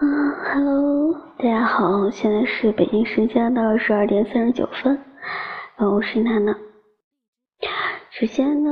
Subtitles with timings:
[0.00, 4.98] 嗯，Hello，大家好，现在是北京时间的二十二点三十九分，
[5.76, 6.52] 嗯，我是娜娜。
[8.10, 8.70] 首先呢，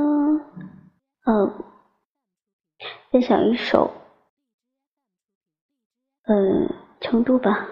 [1.25, 1.63] 嗯，
[3.09, 3.89] 分享一首，
[6.25, 6.69] 嗯，
[6.99, 7.69] 成都吧。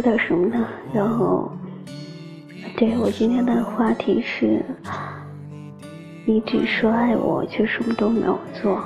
[0.00, 0.66] 说点什么呢？
[0.94, 1.52] 然后，
[2.78, 4.64] 对我今天的话题是，
[6.24, 8.82] 你只说爱我，却什么都没有做。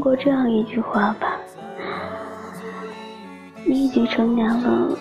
[0.00, 1.38] 听过这样一句话吧：
[3.66, 4.96] 你已经成年了，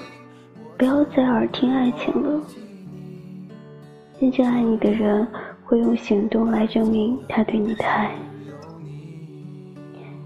[0.77, 2.41] 不要再耳听爱情了。
[4.19, 5.25] 真正爱你的人
[5.63, 8.11] 会用行动来证明他对你的爱。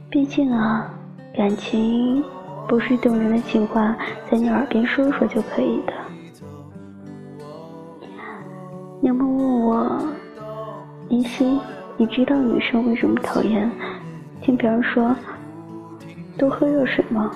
[0.09, 0.91] 毕竟啊，
[1.38, 2.23] 感情
[2.67, 3.95] 不是动人的情话
[4.27, 5.94] 在你耳边说说就可以的。
[8.99, 10.03] 你们问我，
[11.09, 11.59] 依稀。
[11.95, 13.69] 你知道女生为什么讨厌
[14.44, 15.16] 听别人说
[16.38, 17.31] 多喝热水吗？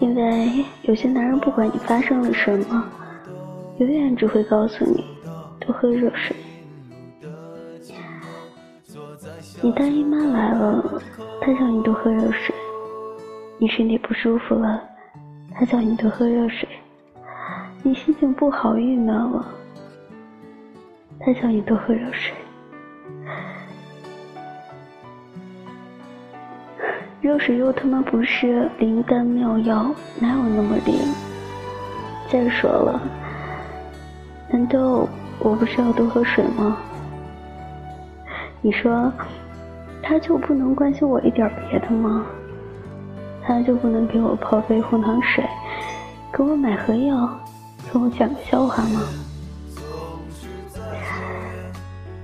[0.00, 2.84] 因为有些男人不管你发生了什么，
[3.78, 5.02] 永远只会告诉你
[5.58, 6.36] 多喝热水。
[9.62, 11.02] 你大姨妈来了，
[11.40, 12.54] 她叫你多喝热水；
[13.56, 14.82] 你身体不舒服了，
[15.54, 16.68] 她叫你多喝热水；
[17.82, 19.54] 你心情不好郁闷了。
[21.20, 22.32] 他叫你多喝热水，
[27.28, 30.94] 热水又他妈不是灵丹妙药，哪有那么灵？
[32.32, 33.02] 再说了，
[34.50, 35.06] 难道
[35.38, 36.78] 我不是要多喝水吗？
[38.62, 39.12] 你说，
[40.02, 42.24] 他就不能关心我一点别的吗？
[43.42, 45.44] 他就不能给我泡杯红糖水，
[46.32, 47.28] 给我买盒药，
[47.92, 49.02] 给我讲个笑话吗？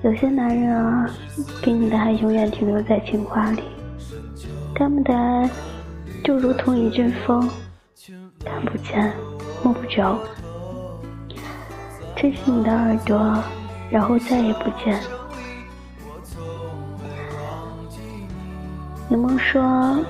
[0.02, 1.06] 有些男人啊，
[1.62, 3.62] 给你的爱永远停留在情话里，
[4.76, 5.48] 他们的爱
[6.24, 7.48] 就如同一阵风，
[8.44, 9.12] 看不见，
[9.62, 10.18] 摸不着，
[12.16, 13.42] 吹起你的耳朵，
[13.88, 15.00] 然后再也不见。
[19.08, 20.04] 柠檬说，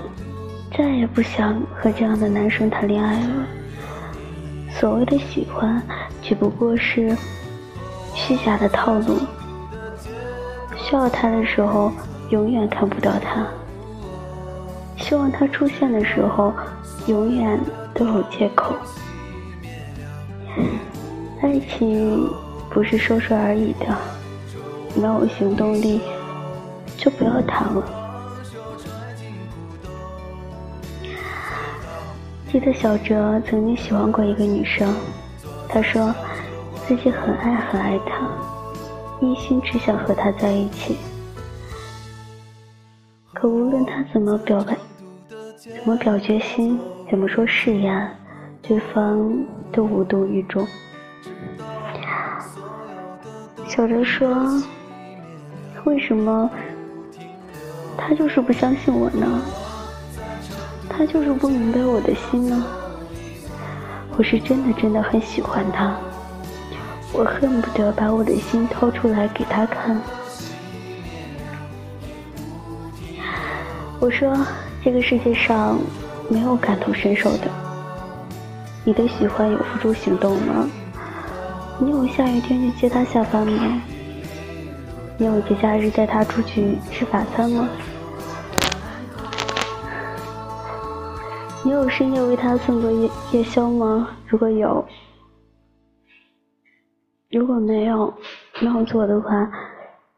[0.77, 3.47] 再也不想和这样的男生谈恋爱了。
[4.71, 5.83] 所谓的喜欢，
[6.23, 7.15] 只不过是
[8.15, 9.19] 虚假的套路。
[10.77, 11.93] 需要他的时候，
[12.31, 13.45] 永远看不到他；
[15.15, 16.53] 希望他出现的时候，
[17.07, 17.57] 永远
[17.95, 18.75] 都有借口。
[21.41, 22.29] 爱情
[22.69, 23.97] 不是说说而已的，
[24.97, 26.01] 没有行动力
[26.99, 27.85] 就不要谈了。
[32.51, 34.93] 记得小哲曾经喜欢过一个女生，
[35.69, 36.13] 他说
[36.89, 38.29] 自己很爱很爱她。
[39.21, 40.97] 一心只想和她在一起，
[43.33, 44.77] 可无论他怎么表白，
[45.65, 46.79] 怎么表决心，
[47.11, 48.15] 怎么说誓言，
[48.61, 49.35] 对方
[49.73, 50.67] 都无动于衷。
[53.67, 54.63] 小哲说
[55.87, 56.51] ：“为什么
[57.97, 59.41] 他就是不相信我呢？
[60.87, 62.63] 他就是不明白我的心呢？
[64.19, 65.97] 我是真的真的很喜欢他。”
[67.11, 69.99] 我恨不得把我的心掏出来给他看。
[73.99, 74.37] 我说，
[74.85, 75.81] 这个世界上
[76.29, 77.49] 没有感同身受的。
[78.85, 80.69] 你的喜欢有付诸行动吗？
[81.79, 83.81] 你有下雨天去接他下班吗？
[85.17, 87.67] 你有节假日带他出去吃法餐吗？
[91.65, 94.11] 你有深夜为他送过夜夜宵吗？
[94.27, 94.87] 如果有。
[97.31, 98.13] 如果没有
[98.61, 99.51] 没有做的话，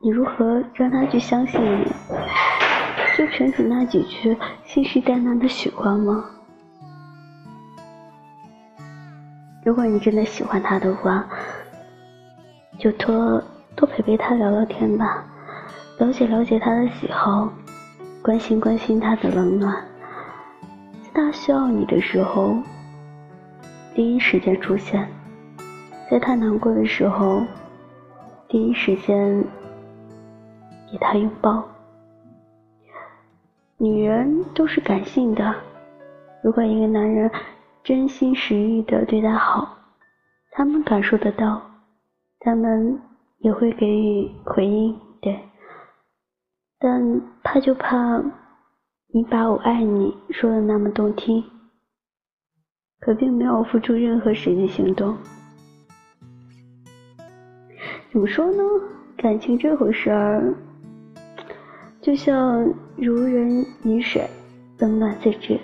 [0.01, 1.87] 你如何让他去相信你？
[3.17, 4.37] 就全凭那几句
[4.67, 6.23] 信誓旦旦的喜欢吗？
[9.65, 11.27] 如果你真的喜欢他的话，
[12.79, 13.43] 就多
[13.75, 15.25] 多陪陪他聊聊天吧，
[15.99, 17.51] 了解了解他的喜好，
[18.21, 19.75] 关心关心他的冷暖，
[21.03, 22.55] 在他需要你的时候，
[23.95, 25.07] 第一时间出现；
[26.11, 27.43] 在他难过的时候，
[28.47, 29.43] 第一时间
[30.93, 31.67] 给他拥抱。
[33.79, 35.55] 女人都是感性的，
[36.43, 37.31] 如果一个男人
[37.85, 39.77] 真心实意的对她好，
[40.53, 41.61] 他们感受得到，
[42.41, 42.99] 他们
[43.39, 45.39] 也会给予回应，对。
[46.79, 48.23] 但怕就怕
[49.09, 51.45] 你把我爱你说的那么动听，
[53.01, 55.17] 可并没有付出任何实际行动。
[58.11, 58.63] 怎么说呢？
[59.19, 60.55] 感情这回事儿。
[62.07, 64.31] 就像如人饮水，
[64.79, 65.59] 冷暖自知。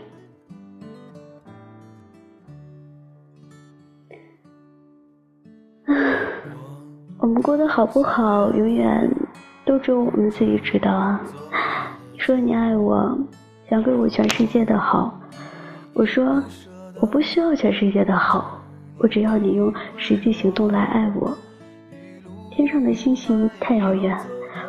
[7.20, 9.08] 我们过得好不好，永远
[9.64, 11.20] 都只有我们自己知道啊！
[12.12, 13.16] 你说你爱我，
[13.70, 15.16] 想给我全世界的好，
[15.94, 16.42] 我说
[17.00, 18.60] 我不需要全世界的好，
[18.98, 21.38] 我只要你用实际行动来爱我。
[22.50, 24.18] 天上的星星太遥远。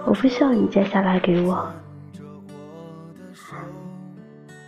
[0.06, 1.66] 我不需要你摘下来给我，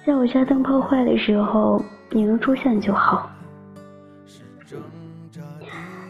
[0.05, 3.29] 在我家灯泡坏的时候，你能出现就好。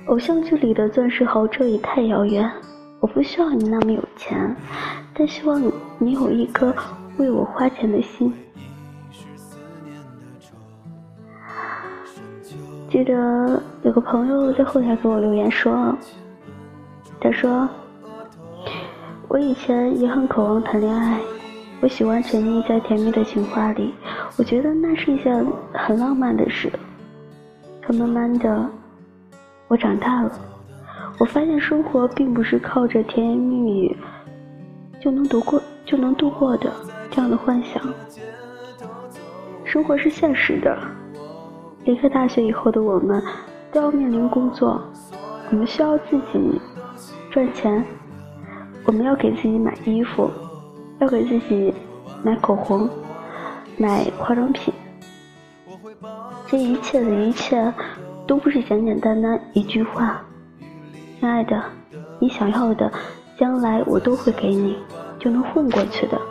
[0.08, 2.50] 偶像剧里的钻石豪车也太遥远，
[3.00, 4.56] 我不需要你那么有钱，
[5.14, 5.62] 但希望
[5.98, 6.74] 你有一颗
[7.18, 8.32] 为我花钱的心。
[12.90, 15.98] 记得有个朋友在后台给我留言说，
[17.20, 17.68] 他说。
[19.36, 21.20] 我以前也很渴望谈恋爱，
[21.82, 23.94] 我喜欢沉溺在甜蜜的情话里，
[24.38, 26.72] 我觉得那是一件很浪漫的事。
[27.82, 28.66] 可慢慢的，
[29.68, 30.32] 我长大了，
[31.20, 33.98] 我发现生活并不是靠着甜言蜜语
[35.02, 36.72] 就能度过就能度过的
[37.12, 37.84] 这样的幻想。
[39.66, 40.78] 生活是现实的，
[41.84, 43.22] 离开大学以后的我们
[43.70, 44.82] 都要面临工作，
[45.52, 46.62] 我们需要自己
[47.30, 47.84] 赚钱。
[48.86, 50.30] 我们要给自己买衣服，
[51.00, 51.74] 要给自己
[52.24, 52.88] 买口红、
[53.78, 54.74] 买化妆品。
[56.48, 57.74] 这一切的一切，
[58.28, 60.22] 都不是简简单单一句话。
[61.20, 61.64] 亲爱的，
[62.20, 62.92] 你想要的，
[63.40, 64.78] 将来我都会给你，
[65.18, 66.22] 就能混过去的。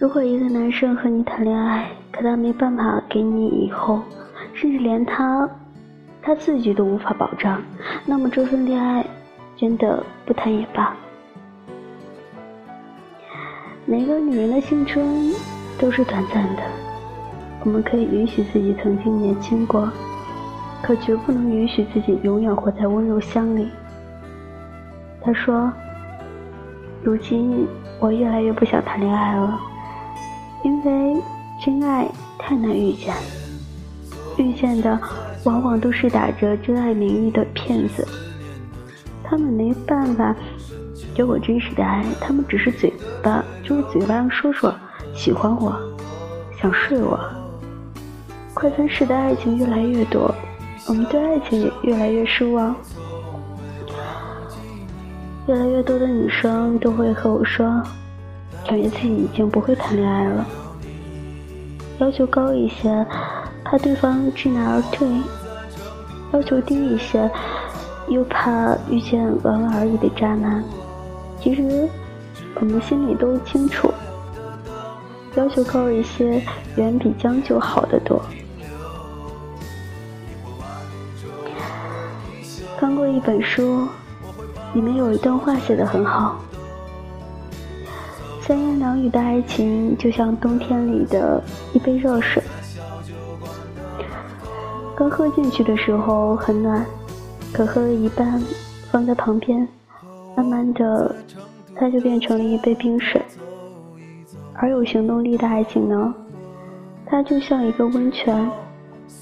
[0.00, 4.02] 如果一个男生和你谈恋爱，可他没办法给你以后，
[4.54, 5.48] 甚至连他。
[6.22, 7.62] 他自己都无法保障，
[8.04, 9.04] 那么这份恋爱
[9.56, 10.94] 真的不谈也罢。
[13.86, 15.32] 每个女人的青春
[15.78, 16.62] 都是短暂的，
[17.64, 19.90] 我们可以允许自己曾经年轻过，
[20.82, 23.68] 可绝不能允许自己永远活在温柔乡里。
[25.22, 25.72] 他说
[27.02, 27.66] ：“如今
[27.98, 29.58] 我越来越不想谈恋爱了，
[30.62, 31.22] 因为
[31.64, 32.06] 真爱
[32.38, 33.14] 太难遇见，
[34.36, 34.98] 遇见的。”
[35.44, 38.06] 往往都是打着真爱名义的骗子，
[39.24, 40.34] 他们没办法
[41.14, 42.92] 给我真实的爱，他们只是嘴
[43.22, 44.74] 巴，就是嘴巴上说说
[45.14, 45.74] 喜欢我，
[46.60, 47.18] 想睡我。
[48.52, 50.34] 快餐式的爱情越来越多，
[50.86, 52.76] 我们对爱情也越来越失望。
[55.48, 57.66] 越来越多的女生都会和我说，
[58.68, 60.46] 感觉自己已经不会谈恋爱了，
[61.98, 63.06] 要求高一些。
[63.70, 65.06] 怕对方知难而退，
[66.32, 67.30] 要求低一些，
[68.08, 70.60] 又怕遇见玩玩而已的渣男。
[71.40, 71.88] 其实
[72.56, 73.88] 我们心里都清楚，
[75.36, 76.42] 要求高一些
[76.74, 78.20] 远比将就好得多。
[82.76, 83.86] 看过一本书，
[84.74, 86.40] 里面有一段话写得很好：
[88.42, 91.40] 三言两语的爱情，就像冬天里的
[91.72, 92.42] 一杯热水。
[95.00, 96.84] 刚喝进去的时候很暖，
[97.54, 98.38] 可喝了一半，
[98.90, 99.66] 放在旁边，
[100.36, 101.16] 慢慢的，
[101.74, 103.18] 它就变成了一杯冰水。
[104.52, 106.14] 而有行动力的爱情呢，
[107.06, 108.46] 它就像一个温泉，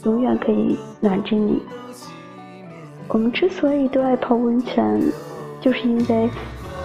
[0.03, 1.63] 永远可以暖着你。
[3.07, 5.01] 我们之所以都爱泡温泉，
[5.61, 6.29] 就是因为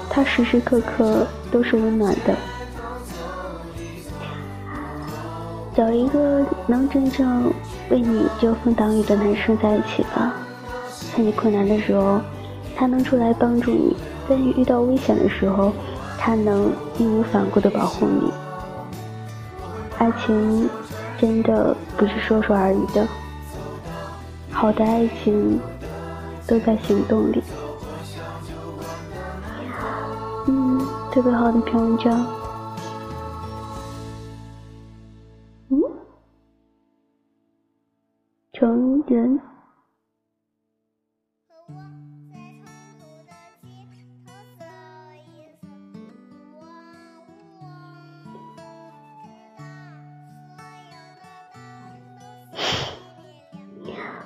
[0.08, 2.36] 它时时刻刻都是温暖的。
[5.76, 7.52] 找一个能真正
[7.90, 10.34] 为你遮风挡雨的男生在一起吧。
[11.16, 12.22] 在你困难的时候，
[12.76, 13.96] 他能出来帮助你；
[14.30, 15.72] 在你遇到危险的时候，
[16.20, 18.32] 他能义无反顾的保护你。
[19.98, 20.70] 爱情
[21.20, 23.08] 真的不是说说而已的，
[24.52, 25.60] 好的爱情
[26.46, 27.44] 都在行动里。
[30.48, 30.80] 嗯，
[31.12, 32.43] 特别好的一篇文章。
[39.14, 39.40] 人。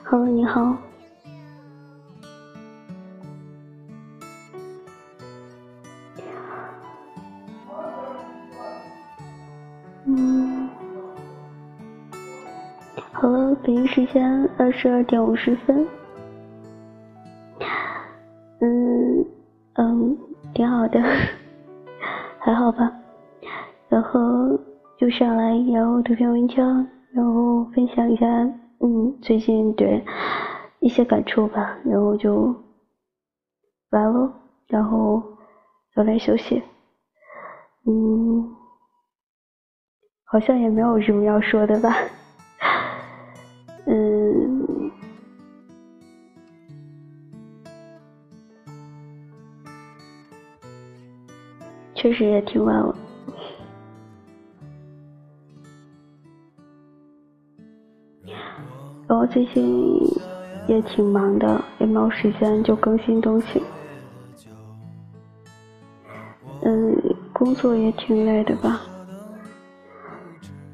[0.09, 0.77] Hello，你好。
[10.05, 10.69] 嗯，
[13.11, 15.87] 好了，北京时间二十二点五十分。
[18.59, 19.25] 嗯
[19.75, 20.17] 嗯，
[20.53, 20.99] 挺好的，
[22.39, 22.91] 还好吧。
[23.87, 24.19] 然后
[24.97, 28.25] 就上来然后读篇文章，然后分享一下
[28.79, 30.03] 嗯最近对
[30.79, 32.53] 一些感触吧，然后就
[33.91, 34.31] 完了，
[34.67, 35.21] 然后
[35.93, 36.61] 早点休息。
[37.85, 38.49] 嗯，
[40.25, 41.93] 好像也没有什么要说的吧。
[51.97, 52.95] 确实也挺晚了。
[59.07, 59.99] 然后最近
[60.67, 63.63] 也挺忙的，也没有时间就更新东西。
[66.61, 66.95] 嗯，
[67.33, 68.81] 工作也挺累的吧，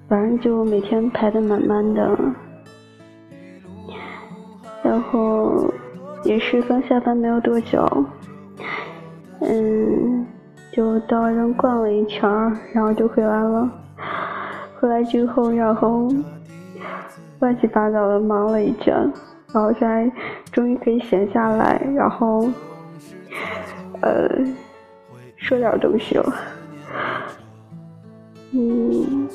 [0.09, 2.17] 反正就每天排的满满的。
[4.83, 5.71] 然后
[6.25, 7.85] 也是刚下班没有多久，
[9.39, 10.22] 嗯，
[10.75, 12.27] 就到外面逛了一圈
[12.73, 13.69] 然后就回来了。
[14.79, 16.09] 回来之后，然后
[17.39, 18.93] 乱七八糟的忙了一阵，
[19.53, 20.11] 然后现在
[20.51, 22.49] 终于可以闲下来，然后
[24.01, 24.27] 呃
[25.37, 26.33] 说点东西了，
[28.51, 29.29] 嗯。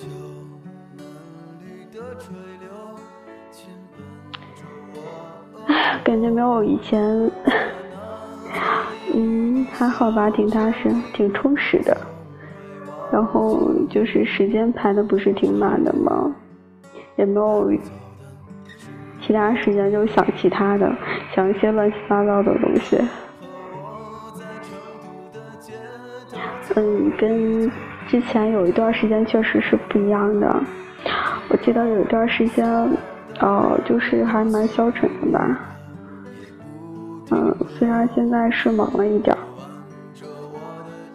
[6.05, 7.31] 感觉没有以前，
[9.21, 11.97] 嗯，还好吧，挺踏实，挺充实的。
[13.13, 16.33] 然后就是时间排的不是挺满的吗？
[17.17, 17.69] 也没有
[19.21, 20.89] 其他时间就想其他的，
[21.35, 22.97] 想一些乱七八糟的东西。
[26.77, 27.69] 嗯，跟
[28.07, 30.63] 之前有一段时间确实是不一样的。
[31.49, 32.65] 我记得有一段时间，
[33.41, 35.61] 哦，就是还蛮消沉的吧。
[37.31, 39.43] 嗯，虽然现在是忙了一点儿，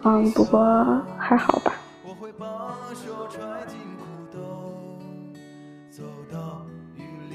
[0.04, 1.72] 嗯，不过还好吧。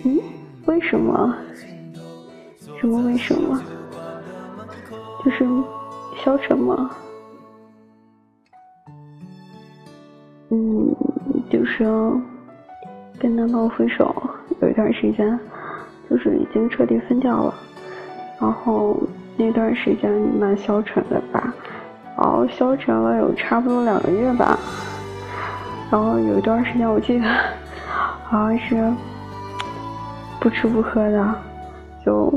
[0.03, 0.19] 嗯，
[0.65, 1.35] 为什么？
[2.79, 3.61] 什么为什么？
[5.25, 5.45] 就是
[6.23, 6.91] 消沉吗？
[10.51, 10.95] 嗯，
[11.51, 11.83] 就是
[13.19, 14.15] 跟男朋友分手
[14.61, 15.37] 有一段时间，
[16.09, 17.53] 就是已经彻底分掉了。
[18.39, 18.97] 然后
[19.37, 21.53] 那段时间蛮消沉的吧，
[22.17, 24.57] 然后消沉了有差不多两个月吧。
[25.91, 27.25] 然后有一段时间我记得
[28.25, 28.93] 好像是
[30.39, 31.35] 不吃不喝的，
[32.05, 32.31] 就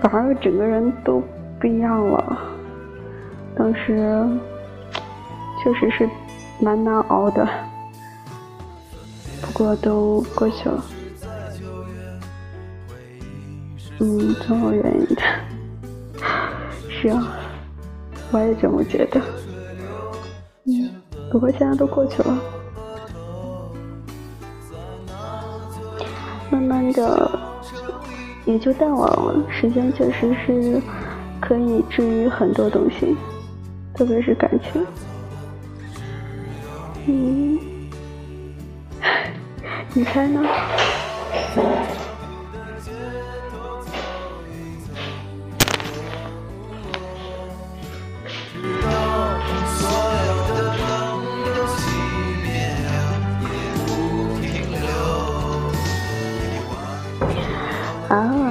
[0.00, 1.22] 反正整个人都
[1.60, 2.38] 不一样了。
[3.56, 4.26] 当时
[5.62, 6.08] 确实是
[6.60, 7.46] 蛮难熬的，
[9.40, 10.84] 不过都过去了。
[14.00, 15.22] 嗯，总有原因的。
[16.90, 17.36] 是啊，
[18.32, 19.20] 我也这么觉得。
[20.64, 20.90] 嗯，
[21.30, 22.38] 不过现在都过去了，
[26.50, 27.38] 慢慢的
[28.44, 29.34] 也就淡忘了。
[29.50, 30.80] 时间确实是
[31.40, 33.14] 可以治愈很多东西，
[33.94, 34.86] 特别是感情。
[37.06, 37.58] 嗯，
[39.92, 40.42] 你猜呢？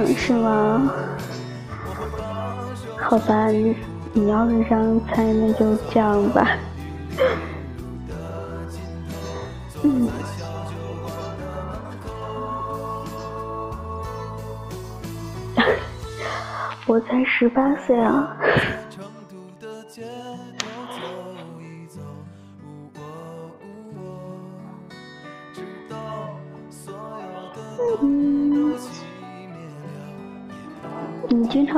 [0.08, 0.92] 是吗？
[2.98, 3.76] 好吧，你
[4.12, 6.48] 你要是让猜，那就这样吧。
[9.82, 10.08] 嗯，
[16.86, 18.36] 我才十八岁啊。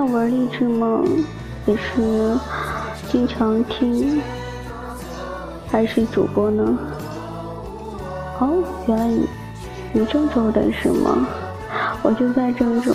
[0.06, 1.02] 玩励志吗？
[1.66, 2.38] 也是
[3.10, 4.20] 经常听，
[5.68, 6.78] 还是主播呢？
[8.38, 9.26] 哦，原来你
[9.92, 11.26] 你郑州的是吗？
[12.02, 12.94] 我就在郑州。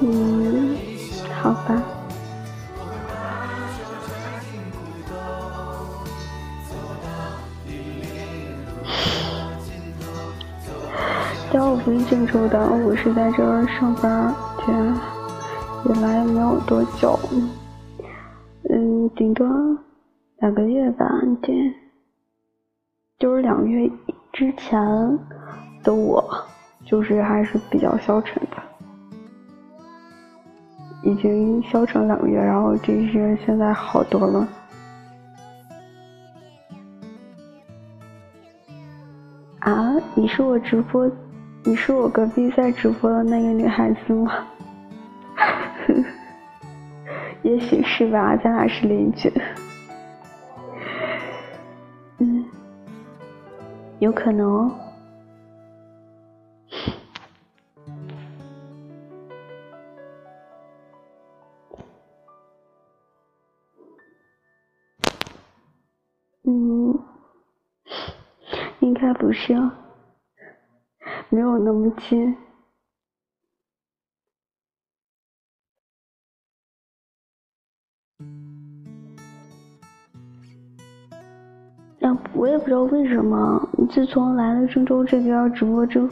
[0.00, 0.76] 嗯，
[1.40, 1.82] 好吧。
[12.06, 14.74] 郑州的，我是在这儿上班，对，
[15.94, 17.18] 也来没有多久，
[18.70, 19.46] 嗯，顶多
[20.38, 21.06] 两个月吧，
[21.42, 21.54] 对，
[23.18, 23.90] 就是两个月
[24.32, 24.80] 之前
[25.82, 26.24] 的我，
[26.84, 28.56] 就是还是比较消沉的，
[31.02, 34.48] 已经消沉两个月，然后这是现在好多了。
[39.60, 41.10] 啊，你是我直播？
[41.64, 44.46] 你是我隔壁在直播的那个女孩子吗？
[47.42, 49.32] 也许是吧，咱俩是邻居。
[52.18, 52.44] 嗯，
[54.00, 54.78] 有可能哦。
[66.44, 66.98] 嗯，
[68.80, 69.70] 应该不是哦。
[71.34, 72.36] 没有那么近，
[81.98, 86.06] 但我也不知道为什么，自从来了郑州这边直播之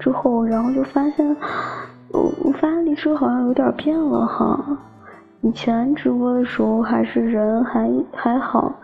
[0.00, 1.24] 之后，然后就发现，
[2.10, 4.76] 我我发现荔枝好像有点变了哈。
[5.42, 8.74] 以前直播的时候还是人还还好，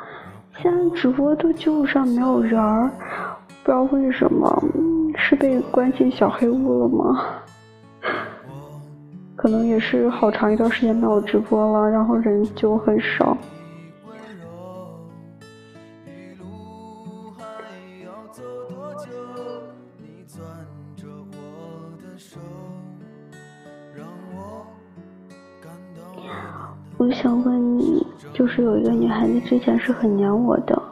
[0.63, 2.89] 现在直播都基本上没有人儿，
[3.65, 4.47] 不知道为什么。
[5.21, 7.25] 是被关进小黑屋了吗？
[9.37, 13.37] 可能也是好长一段时间没有直播了，然后人就很少。
[26.99, 30.83] 我想问你，就是有一个女孩子之前是很黏我的，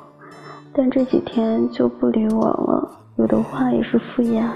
[0.73, 2.91] 但这几天就不理我了。
[3.19, 4.49] 有的话也是敷衍，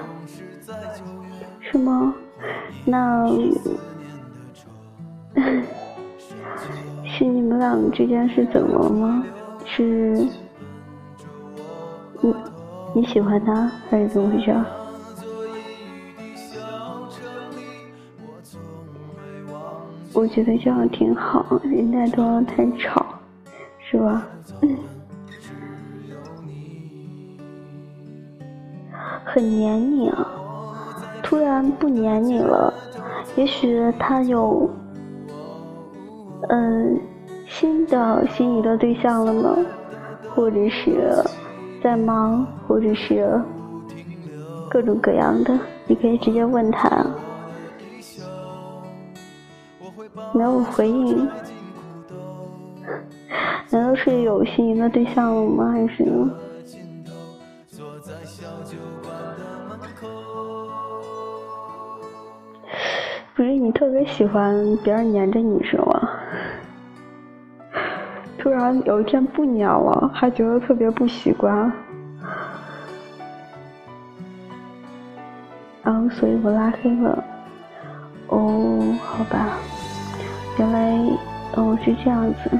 [1.60, 2.14] 是吗？
[2.84, 3.26] 那
[7.04, 9.24] 是你们俩之间是怎么了吗？
[9.66, 10.14] 是
[12.20, 12.32] 你
[12.94, 14.54] 你喜欢他还是怎么回事？
[20.14, 23.04] 我觉得这样挺好，人家都太吵，
[23.80, 24.24] 是吧？
[29.32, 30.26] 很黏你啊，
[31.22, 32.70] 突然不黏你了，
[33.34, 34.68] 也许他有，
[36.50, 37.00] 嗯，
[37.48, 39.56] 新的心仪的对象了呢，
[40.34, 41.14] 或者是
[41.82, 43.40] 在忙，或者是
[44.68, 47.06] 各种各样的，你可以直接问他。
[50.34, 51.26] 没有回应，
[53.72, 55.70] 难道是有心仪的对象了吗？
[55.72, 56.04] 还是？
[63.82, 66.08] 特别喜欢别人黏着你是吗？
[68.38, 71.52] 突然有一天不黏了，还觉得特别不习惯，
[75.82, 77.24] 然后所以我拉黑了。
[78.28, 79.58] 哦，好吧，
[80.60, 80.96] 原来
[81.56, 82.50] 哦是这样子。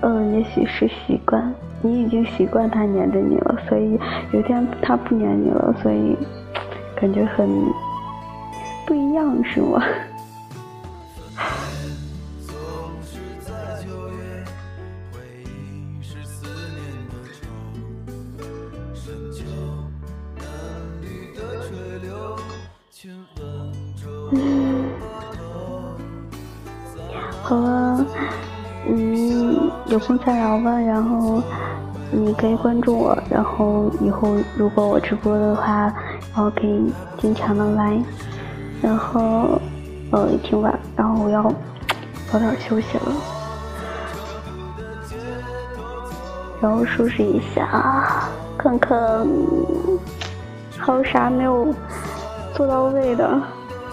[0.00, 3.96] 嗯，也许是习惯，你已经习惯他黏着你了，所以
[4.32, 6.18] 有一天他不黏你了，所以。
[7.00, 7.48] 感觉很
[8.86, 9.82] 不一样，是吗？
[24.32, 24.84] 嗯，
[27.42, 28.06] 好了，
[28.86, 31.42] 嗯，有空再聊吧，然后。
[32.12, 35.94] 你可以关注我，然后以后如果我直播的话，
[36.40, 38.02] 后可以经常的来，
[38.80, 39.60] 然后
[40.10, 41.42] 呃挺晚，然后我要
[42.32, 43.12] 早点休息了，
[46.60, 49.26] 然后收拾一下，看看
[50.78, 51.74] 还有啥没有
[52.54, 53.40] 做到位的，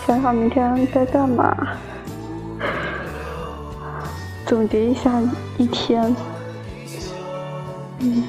[0.05, 1.55] 想想明天该干嘛，
[4.45, 5.11] 总结一下
[5.57, 6.15] 一天。
[7.99, 8.23] 嗯，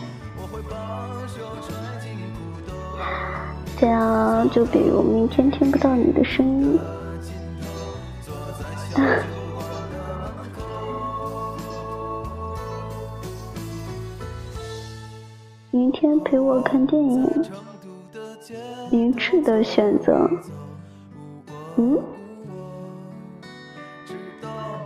[4.50, 6.78] 就比如明天听不到你的声音。
[15.70, 17.44] 明天陪我看电影，
[18.90, 20.28] 明智的选择。
[21.76, 22.00] 嗯？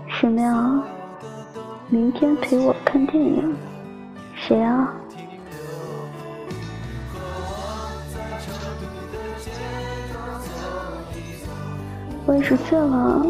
[0.09, 0.83] 什么呀？
[1.88, 3.57] 明天陪我看电影？
[4.35, 4.94] 谁啊？
[12.33, 13.23] 我也是醉了，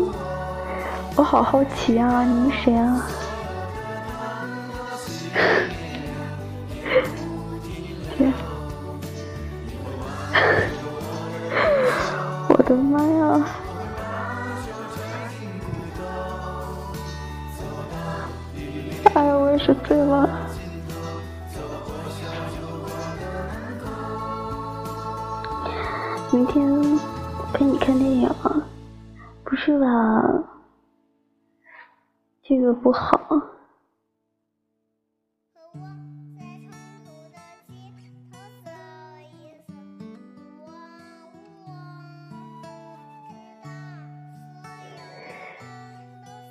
[1.16, 2.22] 我好好奇啊！
[2.22, 3.04] 你是谁啊？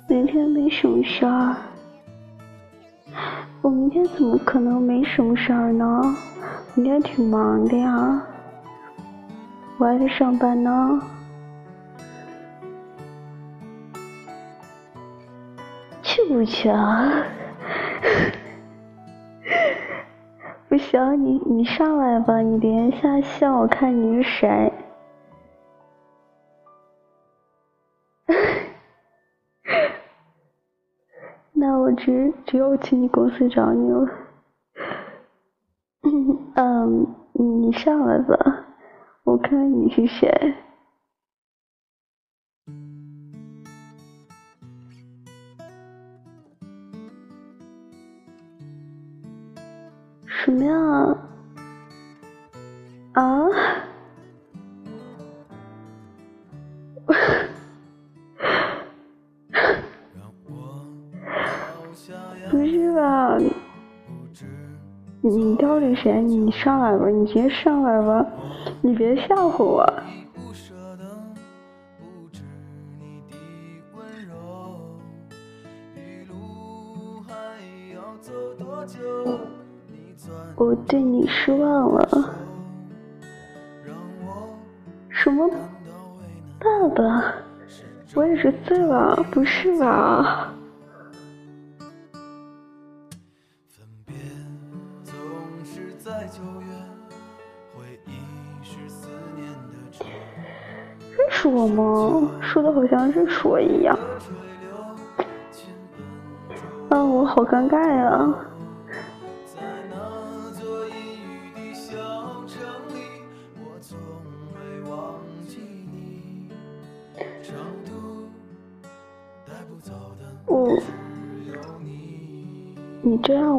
[0.08, 1.56] 明天没什么事儿，
[3.62, 6.16] 我明天怎么可能没什么事儿呢？
[6.74, 8.26] 明天挺忙的呀。
[9.78, 11.00] 我还得上班呢，
[16.02, 17.24] 去不去啊？
[20.92, 24.70] 行，你你上来吧，你连一下线，我看你是谁。
[31.54, 34.06] 那我只只有去你公司找你了。
[36.56, 38.66] 嗯，你上来吧。
[39.24, 40.54] 我看你是谁？
[50.34, 51.16] 什么呀？
[53.12, 53.46] 啊？
[62.50, 63.38] 不是吧？
[65.20, 66.20] 你到底谁？
[66.22, 68.26] 你上来吧，你直接上来吧。
[68.80, 69.86] 你别吓唬我！
[80.86, 82.34] 对你失望了。
[85.08, 85.48] 什么？
[86.58, 87.34] 爸爸？
[88.14, 90.52] 我也是醉了，不是吧？
[101.30, 102.30] 是我吗？
[102.40, 103.98] 说的好像认识我一样。
[106.90, 108.34] 啊，我好尴尬呀！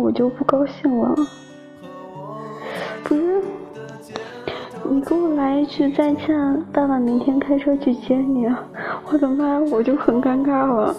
[0.04, 1.16] 我就不高兴了。
[3.06, 3.42] 不是
[4.84, 6.28] 你给我来一句再见，
[6.74, 8.46] 爸爸明天开车去接你。
[9.10, 10.94] 我的妈，我就很尴尬了。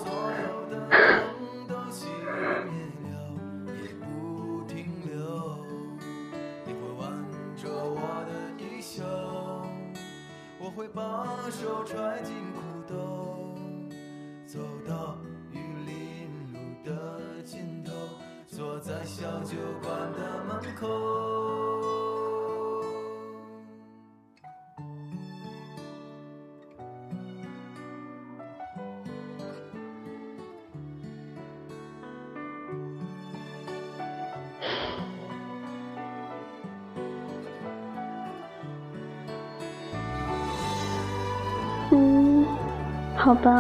[43.24, 43.50] 好吧，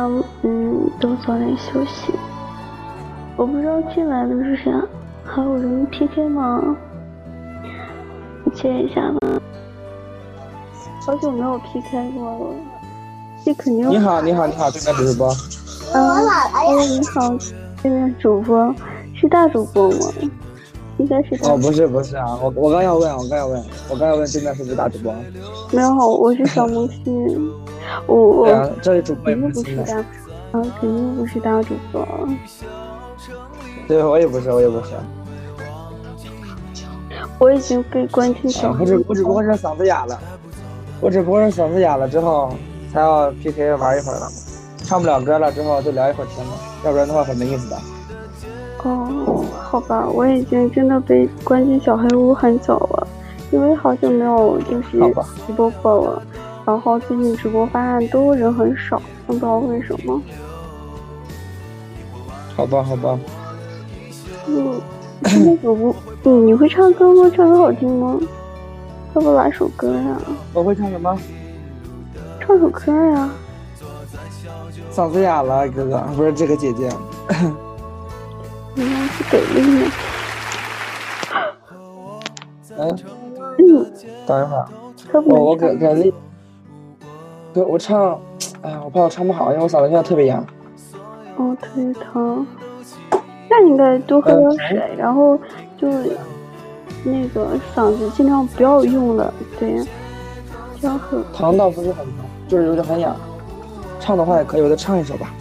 [0.42, 2.12] 嗯，都早点休息。
[3.34, 4.70] 我不知道进来的是谁，
[5.24, 6.76] 还有人 PK 吗？
[8.44, 9.40] 你接一下吧。
[11.06, 12.54] 好久没有 PK 过了，
[13.42, 13.88] 这肯定。
[13.88, 15.34] 你好，你好，你好，对面直播。
[15.94, 16.10] 嗯，
[16.52, 17.34] 哎，你好，
[17.82, 18.74] 对面主播
[19.14, 19.96] 是大主播吗？
[20.98, 25.14] 应该是哦，不是不是啊，我我刚要问，我刚要问，我刚要问对面是不是大主播？
[25.72, 27.50] 没有，我是小萌新，
[28.06, 30.04] 我我啊，这里主播也肯定不是啊，
[30.52, 32.06] 肯定不是大主播。
[33.86, 34.92] 对我也不是，我也不是，
[37.38, 40.18] 我已经被关进小啊，我只我只不过是嗓子哑了，
[41.00, 42.52] 我只不过是嗓子哑了之后
[42.92, 44.28] 才要 PK 玩一会儿了，
[44.84, 46.52] 唱不了歌了之后就聊一会儿天了，
[46.84, 47.76] 要不然的话很没意思的。
[48.84, 53.06] 哦，好吧，我已经真的被关进小黑屋很久了，
[53.50, 54.98] 因为好久没有就是
[55.46, 56.22] 直播过了，
[56.66, 60.20] 然后最近直播发现都人很少，不知道为什么。
[62.56, 63.18] 好吧好吧，
[64.46, 64.80] 嗯，
[65.20, 67.30] 那个不，你你会唱歌吗？
[67.34, 68.18] 唱歌好听吗？
[69.14, 70.16] 要不来首歌呀？
[70.52, 71.18] 我会唱什么？
[72.40, 73.30] 唱首歌呀？
[74.90, 76.88] 嗓子哑了，哥哥不是这个姐姐。
[78.76, 79.90] 原来是给力呢。
[82.76, 82.98] 嗯，
[83.58, 83.92] 嗯，
[84.26, 84.68] 等一会儿，
[85.26, 85.56] 我我。
[85.56, 86.14] 给给力。
[87.54, 88.20] 对，我唱，
[88.62, 90.44] 哎呀，我怕我唱不好，因为我嗓子现在特别哑。
[91.36, 92.44] 哦，特别疼。
[93.48, 95.38] 那你应该多喝点水，然后
[95.78, 95.88] 就
[97.04, 99.80] 那个嗓子尽量不要用了，对，
[100.80, 101.22] 这样很。
[101.32, 102.14] 疼倒不是很疼，
[102.48, 103.14] 就是有点很哑。
[104.00, 105.32] 唱的话也可以，我再唱一首吧。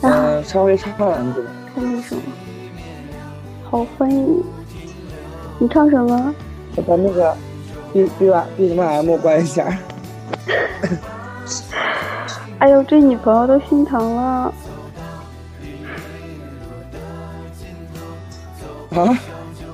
[0.00, 1.50] 啊，嗯，稍微唱两句吧。
[1.72, 2.16] 看那首。
[3.70, 4.42] 好，欢迎你。
[5.60, 6.34] 你唱什么？
[6.74, 7.36] 我把那个
[7.92, 9.72] B B 吧 B 什么 M 关一下。
[12.58, 14.52] 哎呦，这女朋友都心疼了。
[18.90, 19.18] 啊？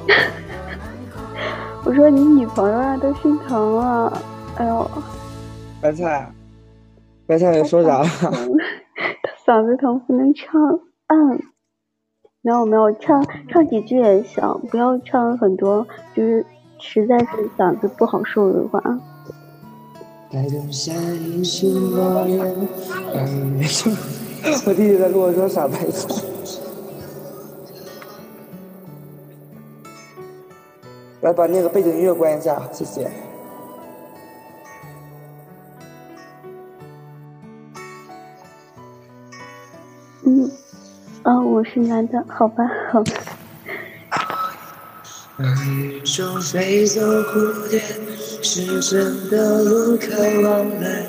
[1.85, 4.21] 我说你女朋友啊，都心疼了。
[4.57, 4.90] 哎呦，
[5.81, 6.31] 白菜，
[7.27, 8.05] 白菜，你说啥了？
[9.23, 10.61] 他嗓子疼不能唱。
[11.09, 11.40] 嗯，
[12.42, 16.45] 没有没有，唱唱几句也行，不要唱很多，就是
[16.79, 18.81] 实在是嗓子不好受的话。
[20.31, 22.41] 带动下一束落叶。
[23.15, 23.91] 嗯，没事。
[24.67, 26.15] 我弟弟在跟我说傻白菜。
[31.23, 33.11] 来把那个背景音乐关一下，谢谢。
[40.25, 40.51] 嗯，
[41.25, 43.12] 哦，我是男的，好吧，好吧。
[45.39, 47.81] 雨中飞走蝴蝶，
[48.57, 51.07] 是真的路可往来，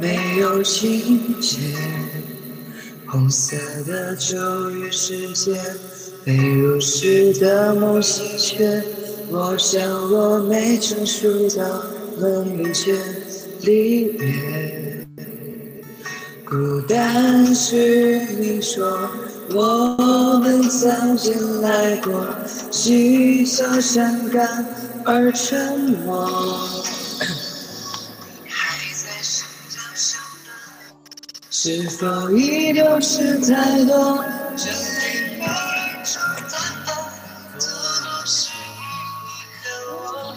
[0.00, 1.58] 没有情节。
[3.04, 5.60] 红色的咒语世界，
[6.24, 8.80] 被入世的梦稀缺。
[9.28, 11.82] 我想我没成熟到
[12.18, 12.96] 能理解
[13.62, 15.04] 离别。
[16.44, 19.10] 孤单是你说
[19.50, 22.24] 我们曾经来过，
[22.70, 24.64] 嬉笑伤感
[25.04, 26.30] 而沉默。
[31.66, 34.22] 是否已丢失太多？
[34.54, 36.20] 这里没人找
[36.52, 36.92] 答案，
[37.54, 37.64] 多
[38.04, 38.52] 都是
[39.24, 39.64] 你和
[39.96, 40.36] 我。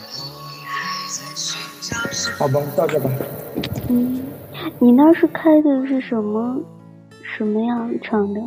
[0.64, 0.72] 还
[1.10, 2.36] 在寻找什么？
[2.40, 3.10] 好吧，到这吧。
[3.90, 4.24] 嗯，
[4.80, 6.62] 你那是开的是什么
[7.22, 7.76] 什么呀？
[8.02, 8.40] 唱的？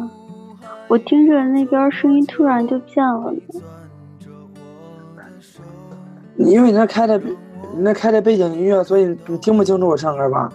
[0.88, 3.60] 我听着那边声音突然就变了呢。
[6.34, 10.50] 你因为你那开的，你那开的背景音乐，所以你听不清楚我唱歌吧？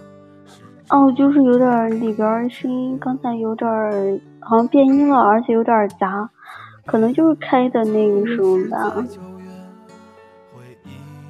[0.90, 6.30] 哦，就是有点儿里边儿声音，刚才有点儿好像变音了，而且有点儿杂，
[6.86, 9.04] 可能就是开的那个时候吧。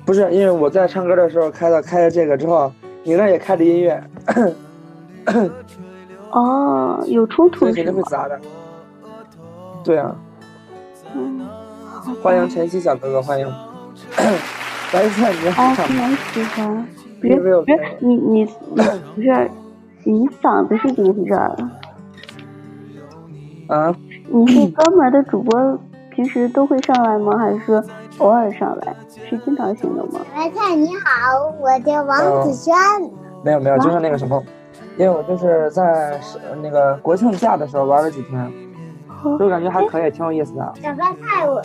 [0.05, 2.71] 不是，因为我在唱歌的时候开的开了这个之后，
[3.03, 4.03] 你那也开着音乐，
[6.31, 8.07] 哦，有冲突肯定会吗？
[8.09, 8.39] 杂的。
[9.83, 10.15] 对啊，
[11.15, 11.47] 嗯，
[12.21, 13.47] 欢迎晨曦小哥哥，欢迎。
[14.91, 15.75] 白菜，你好哦，
[16.55, 16.87] 欢。
[17.33, 18.45] 不是你你 你
[19.15, 19.51] 不是
[20.03, 21.55] 你嗓子是怎么回事儿？
[23.67, 23.95] 啊，
[24.29, 25.79] 你是专门的主播，
[26.11, 27.38] 平时都会上来吗？
[27.38, 27.83] 还是说
[28.19, 28.95] 偶尔上来？
[29.27, 30.19] 是经常性的吗？
[30.35, 32.75] 白菜你好，我叫王子轩。
[33.43, 34.41] 没有没有，就是那个什么，
[34.97, 36.19] 因为我就是在
[36.61, 38.51] 那个国庆假的时候玩了几天，
[39.39, 40.73] 就感觉还可以，挺有意思的。
[40.81, 41.59] 小白菜我，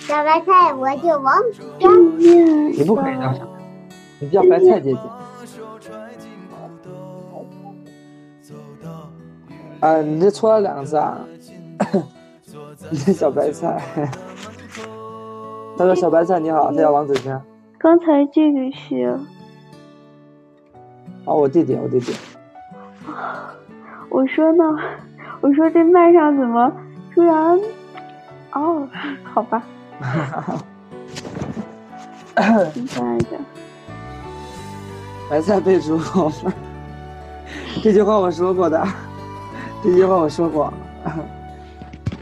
[0.00, 2.72] 小白菜我叫王子轩。
[2.72, 3.40] 你不可以叫啥，
[4.20, 4.98] 你叫白菜姐姐。
[9.80, 11.18] 啊，你这错了两个字啊！
[12.90, 13.82] 你这小白菜。
[15.76, 17.38] 他说：“小白菜你好，他叫王子轩。
[17.78, 19.18] 刚才这个是，
[21.24, 22.14] 哦，我弟弟，我弟弟。
[24.08, 24.64] 我说呢，
[25.40, 26.72] 我说这麦上怎么
[27.12, 27.60] 突然？
[28.52, 28.88] 哦，
[29.24, 29.62] 好吧，
[32.72, 33.38] 挺可爱的。
[35.28, 36.52] 白菜被猪拱了，
[37.82, 38.86] 这句话我说过的，
[39.82, 40.72] 这句话我说过。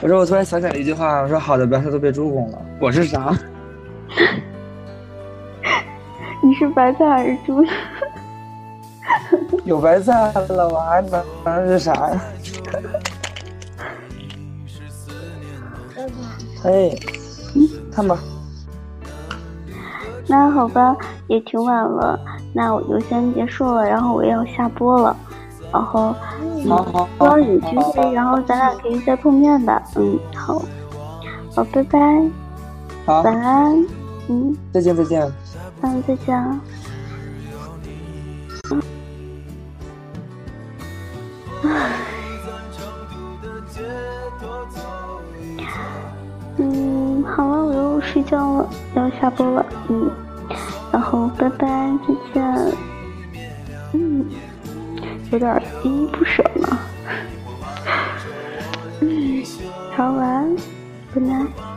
[0.01, 3.33] 我说我突然想起来一句话，我说好的白菜都被猪拱了，我是啥？
[6.43, 7.65] 你是白菜还是猪？
[9.65, 12.21] 有白菜了，我还能能是啥呀？
[16.65, 16.91] 哎，
[17.93, 18.19] 看吧。
[20.27, 20.97] 那好吧，
[21.29, 22.19] 也挺晚了，
[22.53, 25.17] 那我就先结束了，然后我也要下播了，
[25.73, 26.15] 然后
[26.61, 26.69] 希
[27.19, 29.83] 望有机会，然后咱俩可以再碰面吧。
[29.97, 30.63] 嗯，好，
[31.55, 31.99] 好，拜拜，
[33.07, 33.87] 好，晚安，
[34.29, 35.33] 嗯，再见再见。
[35.81, 36.61] 嗯，再见啊。
[46.59, 50.11] 嗯，好了，我要睡觉了，要下播了，嗯，
[50.93, 51.67] 然后拜拜，
[52.07, 52.73] 再见，
[53.95, 54.27] 嗯，
[55.31, 56.79] 有点依依不舍呢，
[59.01, 59.43] 嗯，
[59.97, 60.57] 好晚安
[61.15, 61.72] ，good night。